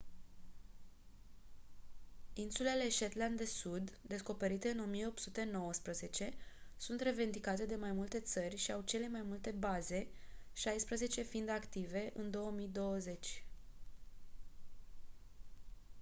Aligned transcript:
insulele 2.33 2.89
shetland 2.89 3.37
de 3.37 3.45
sud 3.45 3.97
descoperite 4.01 4.69
în 4.69 4.79
1819 4.79 6.33
sunt 6.77 7.01
revendicate 7.01 7.65
de 7.65 7.75
mai 7.75 7.91
multe 7.91 8.19
țări 8.19 8.55
și 8.57 8.71
au 8.71 8.81
cele 8.81 9.07
mai 9.07 9.21
multe 9.21 9.51
baze 9.51 10.07
șaisprezece 10.53 11.21
fiind 11.21 11.49
active 11.49 12.11
în 12.15 12.31
2020 12.31 13.43